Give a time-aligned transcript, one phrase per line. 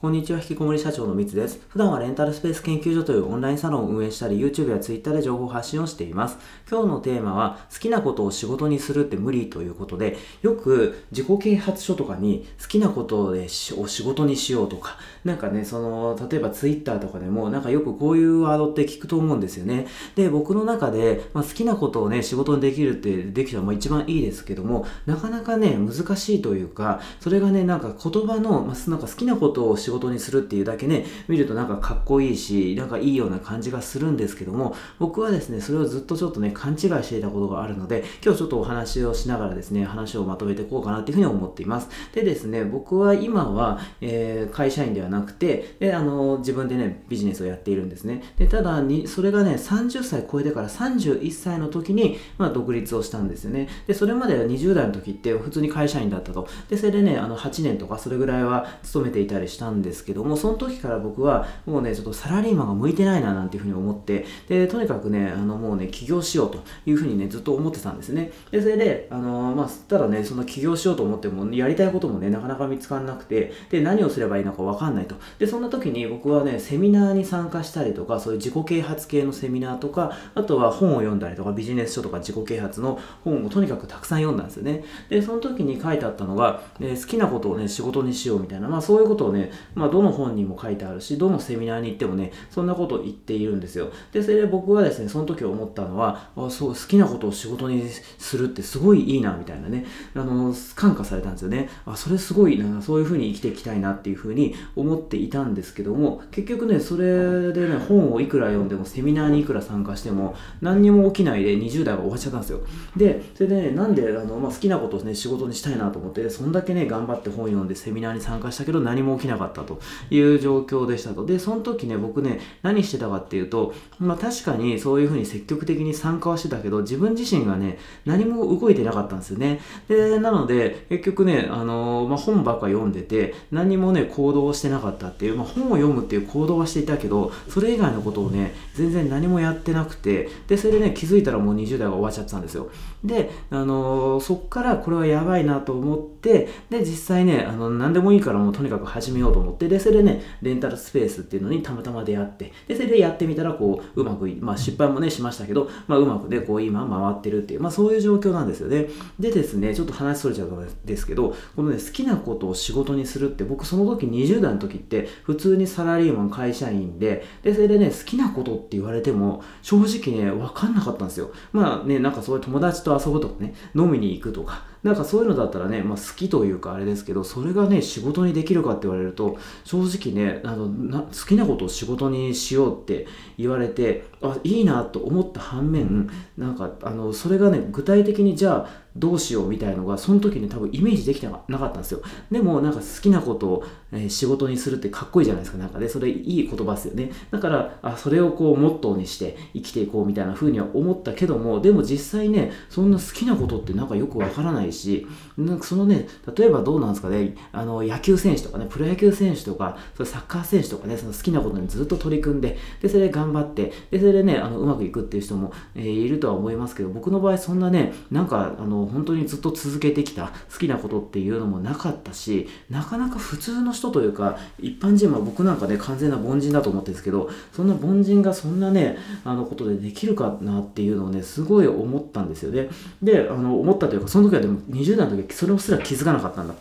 [0.00, 1.58] こんにちは、引きこもり社長のみつです。
[1.70, 6.38] 普段はレンタルスペース研究所というオンラインサロンを運営したり、YouTube や Twitter で情報発信をしています。
[6.70, 19.88] 今日のテーマは、好きなことを仕事にするって無理ということで、よく自己啓発書とかに好きなことでを仕事にしようとか、なんかね、その、例えば Twitter とかでも、なんかよくこういうワードって聞くと思うんですよね。
[20.14, 41.88] で、僕の中で、まあ、好きなことをね、仕事にできるってできたらまあ一番いいですけども、なかなかね、難しいというか、それがね、なんか言葉の、まあ、なんか好きなことを仕事仕事にするっていうだけね、見るとなんかかっこいいし、なんかいいような感じがするんですけども、僕はですね、それをずっとちょっとね、勘違いしていたことがあるので、今日ちょっとお話をしながらですね、話をまとめていこうかなっていうふうに思っています。
[42.12, 48.22] でですね、僕は今は、えー、会社員ではなくて、で、あの、自分でね、ビジネスをやっているんですね。
[48.36, 53.68] で、ただに、それがね、30歳超えてから31歳の時に、まあ、独立をしたんですよね。
[53.86, 56.46] で、それまでは20代の時って普通に会社員だったと。
[56.68, 68.30] で、それでね、あの、8年とかそれぐらいは勤めていたりしたんんですけども、その時から僕はもうね、ちょっとサラリーマンが向いてないななんていうふうに思って、で、とにかくね、あのもうね、起業しようというふうにね、ずっと思ってたんですね。
[68.50, 75.16] で、それで、あの、まあ、ただね、その起業しようと思っても、やりたいこともね、なかなか見つからなくて、で、何をすればいいのかわかんないと。
[75.38, 84.84] で、そんな時に僕はね、セミナーに参加したりとか、そういう自己啓発系のセミナーとか、あとは本を読んだりとか、ビジネス書とか自己啓発の本をとにかくたくさん読んだんですよね。
[85.08, 93.90] で、その時に書いてあったのが、ね、好きなことをね、仕事にしようみたいな、まあそういうことをね、まあどの本にも書いてあるし、どのセミナーに行ってもね、そんなことを言っているんですよ。
[94.12, 101.68] で、それで僕はですね、その時思ったのは、あそう、好きなことを仕事にするってすごいいいな、みたいなね、あの、感化されたんですよね。
[101.86, 112.60] あ、それすごいな、そういうふうに生きていきたいなっていうふうに思っていたんですけども、結局ね、それでね、本をいくら読んでも、セミナーにいくら参加しても、何にも起きないで20代が終わっちゃったんですよ。
[112.96, 121.26] で、それでね、なんで、あの、まあ、好きなことをね、仕事にしたいなと思って、そんだけね、頑張って本読んでセミナーに参加したけど、何も起きなかったという状況でしたと。
[121.26, 129.60] で、その時ね、僕ね、何してたかっていうと、まあ確かにそういうふうに積極的に参加はしてたけど、自分自身がね、何も動いてなかったんですよね。
[129.88, 142.70] で、なので、結局ね、あのー、まあ本ばっか読んでて、何もね、行動をしてなかったっていう、まあ本を読むっていう行動はしていたけど、それ以外のことをね、全然何もやってなくて、で、それでね、気づいたらもう20代が終わっちゃってたんですよ。
[143.04, 158.88] で、あのー、そっからこれはやばいなと思って、で、実際ね、あの、何でもいいからもうとにかく始めようと思って、で、それでね、レンタルスペースっていうのにたまたま出会って、で、それでやってみたら、こう、うまくまあ失敗もね、しましたけど、まあうまくね、こう今回ってるっていう、まあそういう状況なんですよね。
[159.18, 171.30] でですね、ちょっと話それちゃうんですけど、このね、好きなことを仕事にするって、僕その時20代の時って、普通にサラリーマン会社員で、で、それでね、好きなことって言われても、正直ね、わかんなかったんですよ。
[171.52, 183.06] まあね、なんかそういう友達と遊ぶとかね、飲みに行くとか、なんかそういうのだったらね、まあ好きというかあれですけど、それがね、仕事にできるかって言われると、正直ね、あのな好きなことを仕事にしようって
[183.36, 192.00] 言われて、あ、いいなと思った反面、なんか、あの、それがね、具体的にじゃあ、どうしようみたいのが、その時に多分イメージできてなかったんですよ。
[192.30, 195.58] でも、なんか好きなことを、え、仕事にするってかっこいいじゃないですか。
[195.58, 197.10] なんかね、それいい言葉ですよね。
[197.30, 205.06] だから、あ、それをこう、モットーにして生きていこうみたいな風には思ったけども、でも実際ね、そんな好きなことってなんかよくわからないし、
[205.36, 232.68] なんかそのね、例えばどうなんですかね、あの、野球選手とかね、プロ野球選手とか、そサッカー選手とかね、その好きなことにずっと取り組んで、で、それで頑張って、で、それでね、あの、うまくいくっていう人も、えー、いるとは思いますけど、僕の場合そんなね、なんか、あの、本当にずっと続けてきた好きなことっていうのもなかったし、なかなか普通の人というか、一般人は僕なんかね、完全な凡人だと思ってるんですけど、そんな凡人がそんなね、あのことでできるかなっていうのをね、すごい思ったんですよね。
[233.02, 236.54] で、あの、思ったというか、その時はでも20代の時はそれすら気づかなかったんだ。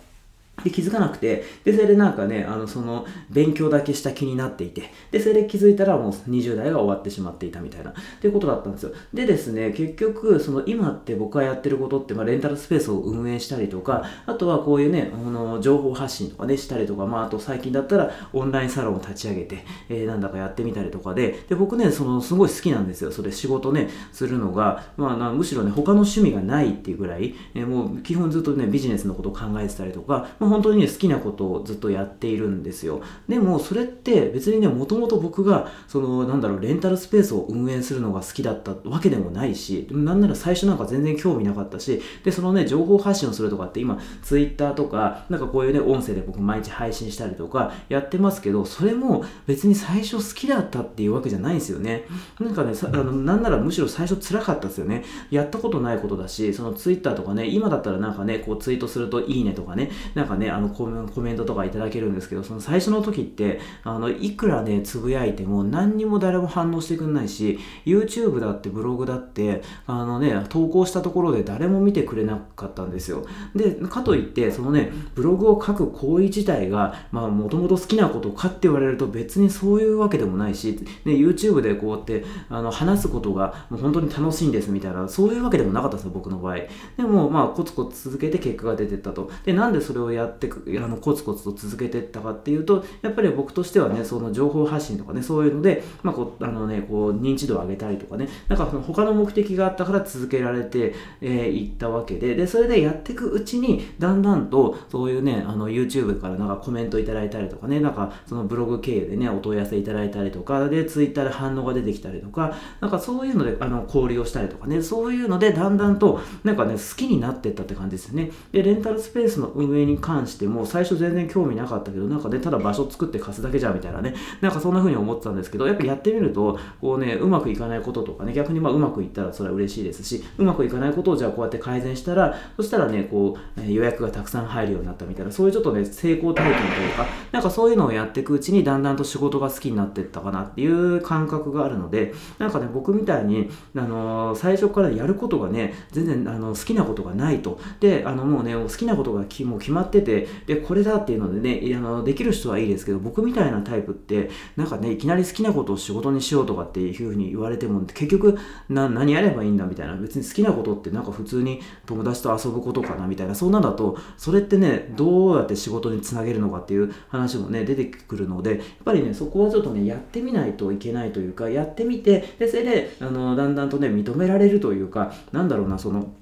[0.63, 8.91] で、気づかなくて、で、それでなんかね、あの、その、勉強だけした気になっていて、で、それで気づいたらもう20代が終わってしまっていたみたいな、っていうことだったんですよ。
[9.13, 23.11] でですね、結局、その、今って僕がやってることって、まあ、レンタルスペースを運営したりとか、あとはこういうね、あの、情報発信とかね、したりとか、まあ、あと最近だったら、オンラインサロンを立ち上げて、えー、なんだかやってみたりとかで、で、僕ね、その、すごい好きなんですよ。
[23.11, 33.01] それ、仕事ね、するのが、まあ、むしろね、他の趣味がないっていうぐらい、えー、もう、基本ずっとね、ビジネスのことを考えてたりとか、まあ、本当にね、好きなことをずっとやっているんですよ。
[33.27, 52.05] でも、それって別にね、もともと僕が、その、なんだろう、レンタルスペースを運営するのが好きだったわけでもないし、なんなら最初なんか全然興味なかったし、で、そのね、情報発信をするとかって今、ツイッターとか、なんかこういうね、音声で僕毎日配信したりとかやってますけど、それも別に最初好きだったっていうわけじゃないんですよね。
[52.39, 55.03] なんかね、あのなんならむしろ最初辛かったですよね。
[55.31, 60.85] やったことないことだし、そのツイッターとかね、今だったらなんかね、こうツイートするといいねとかね、なんかね、あのコ
[61.21, 73.25] メントとかいただけるんですけど、その最初の時って、あの、いくらね、つぶやいても何にも誰も反応してくんないし、YouTube だってブログだって、あのね、投稿したところで誰も見てくれなかったんですよ。
[73.55, 86.55] で、かといって、そのね、ブログを書く行為自体が、まあ、もともと好きなことかって言われると別にそういうわけでもないし、ね、YouTube でこうやって、あの、話すことがもう本当に楽しいんですみたいな、そういうわけでもなかったんですよ、僕の場合。
[86.97, 89.29] でも、まあ、コツコツ続けて結果が出てったと。
[89.45, 118.31] で、なんでそれをやってく、あの、コツコツと続けてったかっていうと、やっぱり僕としてはね、その情報発信とかね、そういうので、まあ、こ、あのね、こう、認知度を上げたりとかね、なんかその他の目的があったから続けられて、えー、ったわけで、で、それでやっていくうちに、だんだんと、そういうね、あの、YouTube からなんかコメントいただいたりとかね、なんか、そのブログ経由でね、お問い合わせいただいたりとか、で、Twitter で反応が出てきたりとか、なんかそういうので、あの、交流をしたりとかね、そういうので、だんだんと、なんかね、好きになっていったって感じですよね。
[118.51, 147.59] で、レンタルスペースの運営に関関しても、最初全然興味なかったけど、なんかね、ただ場所作って貸すだけじゃんみたいなね、なんかそんな風に思ってたんですけど、やっぱやってみると、こうね、うまくいかないこととかね、逆にまあうまくいったらそれは嬉しいですし、うまくいかないことをじゃあこうやって改善したら、そしたらね、こう、予約がたくさん入るようになったみたいな、そういうちょっとね、成功体験というか、なんかそういうのをやっていくうちに、だんだんと仕事が好きになっていったかなっていう感覚があるので、なんかね、僕みたいに、あのー、最初からやることがね、全然あの好きなことがないと。
[147.79, 158.37] で、あのもうね、好きなことがもう決まってて、で、これだっていうのでね、あのできる人はいいですけど、僕みたいなタイプって、なんかね、いきなり好きなことを仕事にしようとかっていうふうに言われても、結局、
[158.69, 176.13] な、何やればいいんだみたいな、別に好きなことってなんか普通に友達と遊ぶことかなみたいな、そんなんだと、それってね、どうやって仕事につなげるのかっていう話もね、出てくるので、やっぱりね、そこはちょっとね、やってみないといけないというか、やってみて、で、それで、あの、だんだんとね、認められるというか、なんだろうな、その、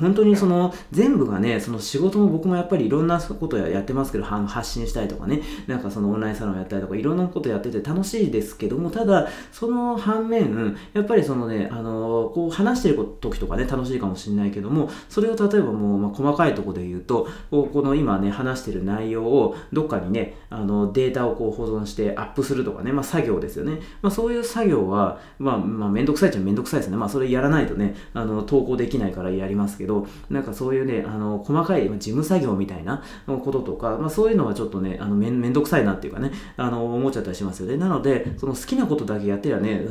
[0.00, 23.80] 本当にその全部がね、その仕事も僕もやっぱりいろんなことやってますけど、発信したりとかね、なんかそのオンラインサロンやったりとかいろんなことやってて楽しいですけども、ただ、その反面、やっぱりそのね、あの、こう話してる時とかね、楽しいかもしれないけども、それを例えばもう、まあ、細かいところで言うと、ここの今ね、話してる内容をどっかにね、あのデータをこう保存してアップするとかね、まあ作業ですよね。
[24.02, 26.96] まあそういう作業は、まあ、まあめんどくさいっちゃめんどくさいですね。
[26.96, 37.76] まあそれやらないとね、あの投稿できないからやりますますけど、なんかそういうね、あの、細かい、事務作業みたいなこととか、まあそういうのはちょっとね、あのめんめんどくさいなっていうかね、あの、思っちゃったりしますよね。
[37.76, 39.84] なので、その好きなことだけやってりゃね、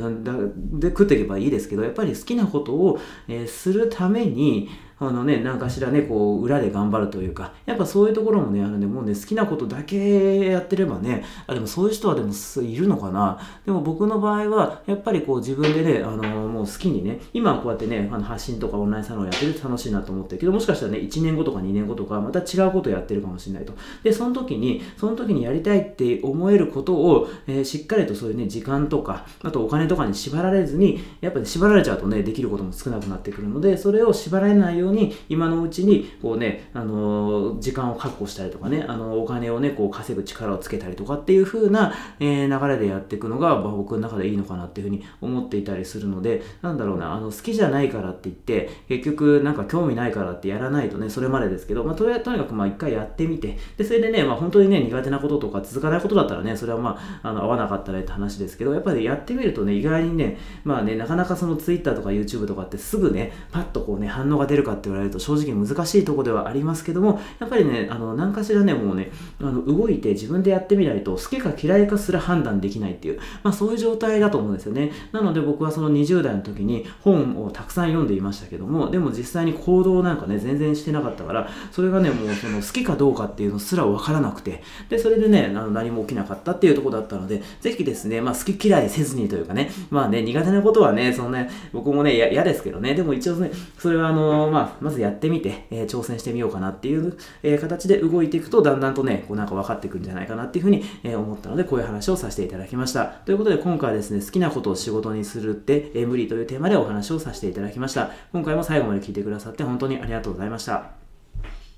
[0.72, 12.32] で食っていけばいいですけど、やっぱり好きなことを、えー、するために、あのね、何かしらね、こう、裏で頑張るというか、やっぱそういうところもね、あるんで、もうね、好きなことだけやってればね、あ、でもそういう人はでも
[12.62, 13.38] いるのかな。
[13.66, 23.74] でも僕の場合は、やっぱりこう自分でね、あの、もう好きにね、今はこうやってね、あの発信とかオンラインサロンやってると楽しいなと思ってるけど、もしかしたらね、1年後とか2年後とか、また違うことやってるかもしれないと。
[24.02, 74.92] で、その時に、その時にやりたいって思えることを、えー、しっかりとそういうね、時間とか、あとお金とかに縛られずに、やっぱり、ね、縛られちゃうとね、できることも少なくなってくるので、それを縛られないように、今のうちに、こうね、あの時間を確保したりとかね、あのお金をね、こう稼ぐ力をつけたりとかっていう風な、えー、流れでやっていくのが、まあ、僕の中でいいのかなっていうふうに思っていたりするので、なんだろうな、あの好きじゃないからって言って、結局なんか興味ないからってやらないとね、それまでですけど、まあ、ととにかくまあ一回やってみて、で、それでね、まあ本当にね、苦手なこととか続かないことだったらね、それはまあ、あの合わなかったらって話ですけど、やっぱりやってみるとね、意外にね、まあね、なかなかその Twitter とか YouTube とかってすぐね、パッとこうね、反応が出るかって言われると正直難しいとこではありますけども、やっぱりね、あの、何かしらね、もうね、あの動いて自分でやってみないと、好きか嫌いかすら判断できないっていう、まあそういう状態だと思うんですよね。
[75.12, 103.06] なので僕はその20代の時に本をたくさん読んでいましたけども、でも実際に行動なんかね、全然してなかったから、それがね、もうその好きかどうかっていうのすらわからなくて、で、それでね、あの何も起きなかったっていうとこだったので、ぜひですね、まあ好き嫌いせずにというかね、まあね、苦手なことはね、そのね、僕もね、嫌ですけどね、でも一応ね、それはあの、まあ、まずやってみて、えー、挑戦してみようかなっていう、えー、形で動いていくと、だんだんとね、こうなんか分かってくんじゃないかなっていうふうに、え、思ったので、こういう話をさせていただきました。
[103.06, 108.10] ということで、今回はですね、好きなことを仕事にするって、え無理というテーマでお話をさせていただきました。
[108.32, 111.05] 今回も最後まで聞いてくださって本当にありがとうございました。